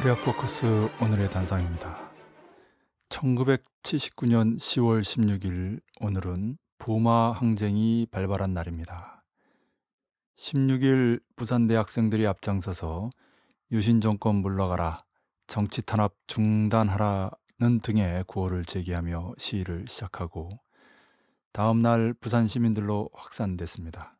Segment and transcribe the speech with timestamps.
[0.00, 2.10] 코리아 포커스 오늘의 단상입니다.
[3.10, 9.22] 1979년 10월 16일 오늘은 부마 항쟁이 발발한 날입니다.
[10.38, 13.10] 16일 부산 대학생들이 앞장서서
[13.72, 15.00] 유신 정권 물러가라,
[15.46, 20.48] 정치 탄압 중단하라는 등의 구호를 제기하며 시위를 시작하고
[21.52, 24.16] 다음 날 부산 시민들로 확산됐습니다.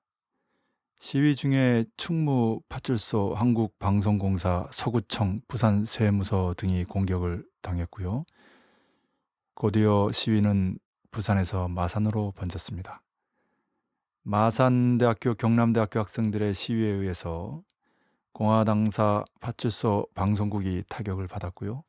[1.00, 8.26] 시위 중에 충무 파출소 한국방송공사 서구청 부산 세무서 등이 공격을 당했고요.
[9.54, 10.78] 곧이어 시위는
[11.10, 13.02] 부산에서 마산으로 번졌습니다.
[14.24, 17.62] 마산대학교 경남대학교 학생들의 시위에 의해서
[18.32, 21.82] 공화당사 파출소 방송국이 타격을 받았고요.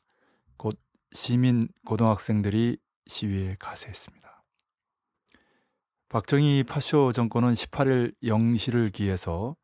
[0.56, 0.80] 곧
[1.12, 4.31] 시민 고등학생들이 시위에 가세했습니다.
[6.12, 9.56] 박정희 파쇼 정권은 18일 0시를 기해서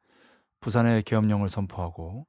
[0.61, 2.25] 부산의 계엄령을 선포하고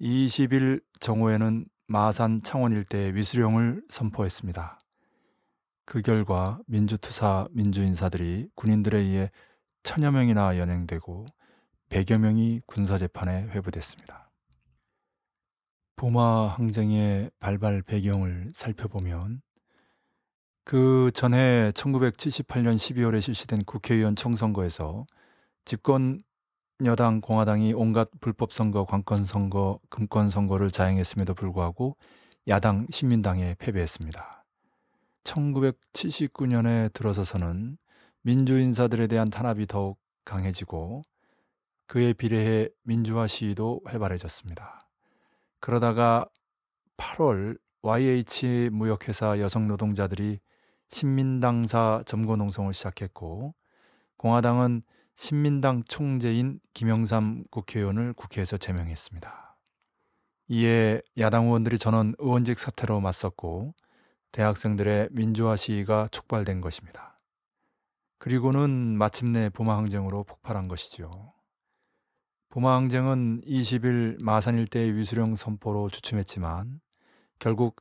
[0.00, 4.78] 20일 정오에는 마산 창원 일대에 위수령을 선포했습니다.
[5.84, 9.30] 그 결과 민주투사 민주인사들이 군인들에 의해
[9.82, 11.26] 천여 명이나 연행되고
[11.90, 14.30] 100여 명이 군사재판에 회부됐습니다.
[15.96, 19.42] 부마 항쟁의 발발 배경을 살펴보면
[20.64, 25.06] 그 전해 1978년 12월에 실시된 국회의원 총선거에서
[25.64, 26.22] 집권
[26.84, 31.96] 여당 공화당이 온갖 불법 선거, 관건 선거, 금권 선거를 자행했음에도 불구하고
[32.48, 34.44] 야당 신민당에 패배했습니다.
[35.24, 37.78] 1979년에 들어서서는
[38.22, 41.02] 민주인사들에 대한 탄압이 더욱 강해지고
[41.86, 44.88] 그에 비례해 민주화 시위도 활발해졌습니다.
[45.60, 46.26] 그러다가
[46.96, 50.40] 8월 YH 무역회사 여성 노동자들이
[50.92, 53.54] 신민당사 점거 농성을 시작했고
[54.18, 54.82] 공화당은
[55.16, 59.56] 신민당 총재인 김영삼 국회의원을 국회에서 제명했습니다.
[60.48, 63.74] 이에 야당 의원들이 전원 의원직 사퇴로 맞섰고
[64.32, 67.18] 대학생들의 민주화 시위가 촉발된 것입니다.
[68.18, 71.32] 그리고는 마침내 부마항쟁으로 폭발한 것이죠.
[72.50, 76.80] 부마항쟁은 20일 마산 일대의 위수령 선포로 주춤했지만
[77.38, 77.80] 결국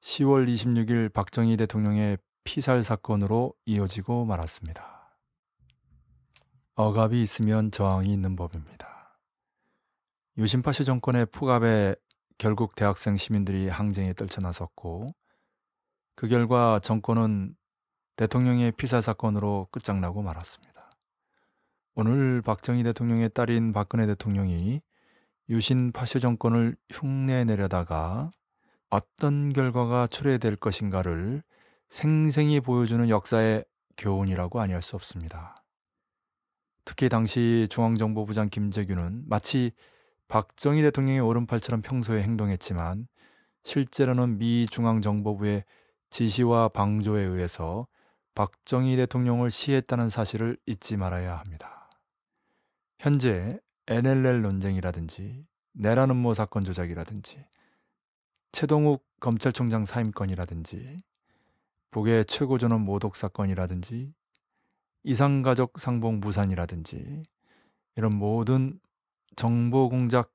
[0.00, 2.16] 10월 26일 박정희 대통령의
[2.46, 5.18] 피살 사건으로 이어지고 말았습니다.
[6.76, 9.18] 억압이 있으면 저항이 있는 법입니다.
[10.38, 11.96] 유신파 시 정권의 폭압에
[12.38, 15.08] 결국 대학생 시민들이 항쟁에 떨쳐나섰고
[16.14, 17.56] 그 결과 정권은
[18.14, 20.90] 대통령의 피살 사건으로 끝장나고 말았습니다.
[21.96, 24.82] 오늘 박정희 대통령의 딸인 박근혜 대통령이
[25.48, 28.30] 유신 파쇼 정권을 흉내내려다가
[28.88, 31.42] 어떤 결과가 초래될 것인가를
[31.88, 33.64] 생생히 보여주는 역사의
[33.96, 35.56] 교훈이라고 아니할 수 없습니다.
[36.84, 39.72] 특히 당시 중앙정보부장 김재규는 마치
[40.28, 43.06] 박정희 대통령의 오른팔처럼 평소에 행동했지만
[43.64, 45.64] 실제로는 미 중앙정보부의
[46.10, 47.86] 지시와 방조에 의해서
[48.34, 51.90] 박정희 대통령을 시했다는 사실을 잊지 말아야 합니다.
[52.98, 53.58] 현재
[53.88, 57.44] NLL 논쟁이라든지 내라는모 사건 조작이라든지
[58.52, 60.96] 최동욱 검찰총장 사임건이라든지
[61.96, 64.12] 북의 최고전원 모독 사건이라든지
[65.02, 67.22] 이상가족 상봉 무산이라든지
[67.96, 68.78] 이런 모든
[69.34, 70.34] 정보 공작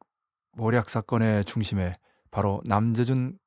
[0.53, 1.93] 모략 사건의 중심에
[2.31, 3.37] 바로 남재준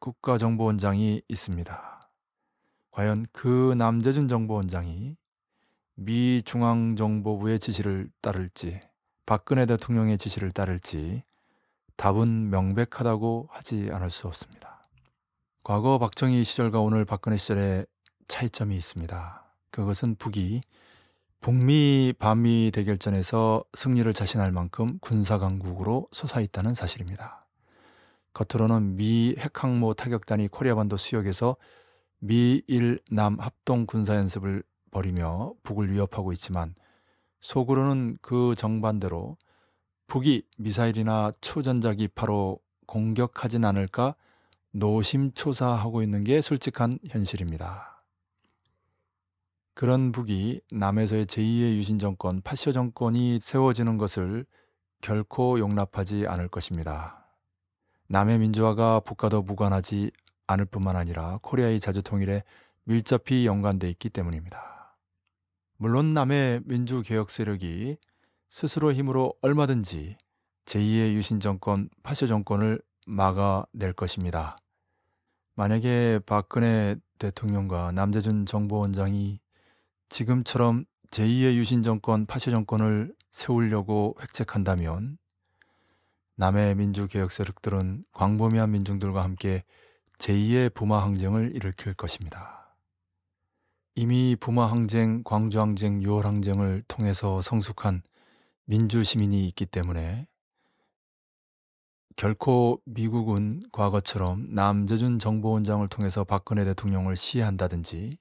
[0.00, 2.10] 국가정보원장이 있습니다.
[2.90, 5.14] 과연 그 남재준 정보원장이
[5.94, 8.80] 미 중앙정보부의 지시를 따를지
[9.26, 11.22] 박근혜 대통령의 지시를 따를지
[11.94, 14.69] 답은 명백하다고 하지 않을 수 없습니다.
[15.62, 17.84] 과거 박정희 시절과 오늘 박근혜 시절의
[18.28, 19.44] 차이점이 있습니다.
[19.70, 20.62] 그것은 북이
[21.40, 27.46] 북미 반미 대결전에서 승리를 자신할 만큼 군사 강국으로 솟아있다는 사실입니다.
[28.32, 31.56] 겉으로는 미 핵항모 타격단이 코리아반도 수역에서
[32.20, 36.74] 미일 남 합동 군사 연습을 벌이며 북을 위협하고 있지만
[37.40, 39.36] 속으로는 그 정반대로
[40.06, 44.14] 북이 미사일이나 초전자 기파로 공격하진 않을까
[44.72, 48.04] 노심초사하고 있는 게 솔직한 현실입니다.
[49.74, 54.44] 그런 북이 남에서의 제2의 유신 정권, 파쇼 정권이 세워지는 것을
[55.00, 57.26] 결코 용납하지 않을 것입니다.
[58.08, 60.10] 남의 민주화가 북과도 무관하지
[60.46, 62.42] 않을 뿐만 아니라 코리아의 자주 통일에
[62.84, 64.96] 밀접히 연관돼 있기 때문입니다.
[65.76, 67.96] 물론 남의 민주개혁 세력이
[68.50, 70.18] 스스로 힘으로 얼마든지
[70.66, 74.56] 제2의 유신 정권, 파쇼 정권을 막아낼 것입니다.
[75.54, 79.40] 만약에 박근혜 대통령과 남재준 정보원장이
[80.08, 85.18] 지금처럼 제2의 유신 정권, 파쇼 정권을 세우려고 획책한다면
[86.36, 89.64] 남해 민주개혁 세력들은 광범위한 민중들과 함께
[90.18, 92.74] 제2의 부마 항쟁을 일으킬 것입니다.
[93.94, 98.02] 이미 부마 항쟁, 광주 항쟁, 6월 항쟁을 통해서 성숙한
[98.64, 100.26] 민주 시민이 있기 때문에
[102.20, 108.18] 결코 미국은 과거처럼 남재준 정보원장을 통해서 박근혜 대통령을 시해한다든지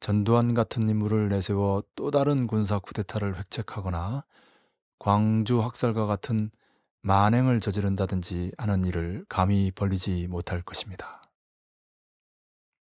[0.00, 4.24] 전두환 같은 인물을 내세워 또 다른 군사 쿠데타를 획책하거나
[4.98, 6.50] 광주 학살과 같은
[7.02, 11.22] 만행을 저지른다든지 하는 일을 감히 벌리지 못할 것입니다.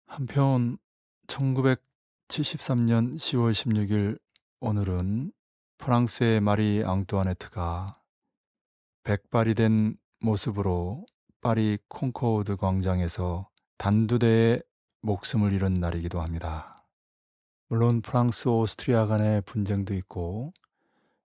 [0.06, 0.78] 한편
[1.28, 4.18] 1973년 10월 16일
[4.62, 5.34] 오늘은
[5.78, 8.00] 프랑스의 마리 앙뚜아네트가
[9.04, 11.06] 백발이 된 모습으로
[11.42, 14.62] 파리 콩코드 광장에서 단두대에
[15.02, 16.76] 목숨을 잃은 날이기도 합니다.
[17.68, 20.54] 물론 프랑스 오스트리아 간의 분쟁도 있고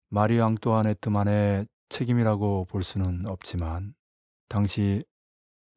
[0.09, 3.95] 마리 앙뚜아네트만의 책임이라고 볼 수는 없지만
[4.49, 5.05] 당시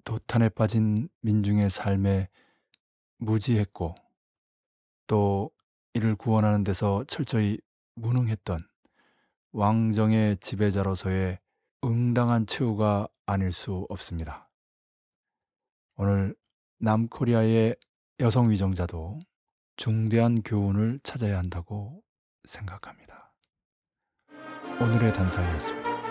[0.03, 2.29] 도탄에 빠진 민중의 삶에
[3.17, 3.95] 무지했고
[5.07, 5.51] 또
[5.93, 7.59] 이를 구원하는 데서 철저히
[7.95, 8.59] 무능했던
[9.53, 11.39] 왕정의 지배자로서의
[11.85, 14.49] 응당한 최후가 아닐 수 없습니다.
[15.97, 16.35] 오늘
[16.79, 17.75] 남코리아의
[18.19, 19.19] 여성 위정자도
[19.77, 22.01] 중대한 교훈을 찾아야 한다고
[22.47, 23.33] 생각합니다.
[24.81, 26.04] 오늘의 단상이었습니다.